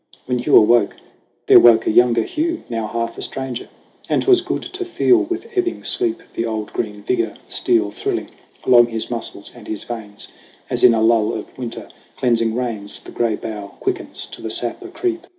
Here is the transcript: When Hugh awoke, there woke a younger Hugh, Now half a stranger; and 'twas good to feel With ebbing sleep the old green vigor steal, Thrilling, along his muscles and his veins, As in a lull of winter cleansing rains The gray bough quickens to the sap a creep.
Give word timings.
When 0.25 0.39
Hugh 0.39 0.55
awoke, 0.55 0.95
there 1.45 1.59
woke 1.59 1.85
a 1.85 1.91
younger 1.91 2.23
Hugh, 2.23 2.63
Now 2.69 2.87
half 2.87 3.19
a 3.19 3.21
stranger; 3.21 3.69
and 4.09 4.23
'twas 4.23 4.41
good 4.41 4.63
to 4.63 4.83
feel 4.83 5.19
With 5.19 5.45
ebbing 5.55 5.83
sleep 5.83 6.23
the 6.33 6.43
old 6.43 6.73
green 6.73 7.03
vigor 7.03 7.35
steal, 7.45 7.91
Thrilling, 7.91 8.31
along 8.63 8.87
his 8.87 9.11
muscles 9.11 9.51
and 9.53 9.67
his 9.67 9.83
veins, 9.83 10.29
As 10.71 10.83
in 10.83 10.95
a 10.95 11.03
lull 11.03 11.33
of 11.35 11.55
winter 11.55 11.87
cleansing 12.17 12.55
rains 12.55 12.99
The 13.01 13.11
gray 13.11 13.35
bough 13.35 13.75
quickens 13.79 14.25
to 14.31 14.41
the 14.41 14.49
sap 14.49 14.81
a 14.83 14.87
creep. 14.87 15.27